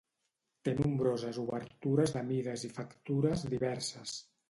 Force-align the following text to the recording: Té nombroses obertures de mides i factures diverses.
Té 0.67 0.73
nombroses 0.79 1.39
obertures 1.45 2.17
de 2.17 2.25
mides 2.33 2.67
i 2.71 2.75
factures 2.81 3.49
diverses. 3.57 4.21